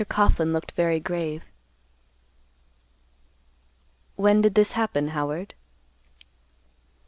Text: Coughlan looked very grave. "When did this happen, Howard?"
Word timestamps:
Coughlan 0.09 0.51
looked 0.51 0.71
very 0.71 0.99
grave. 0.99 1.45
"When 4.15 4.41
did 4.41 4.55
this 4.55 4.71
happen, 4.71 5.09
Howard?" 5.09 5.53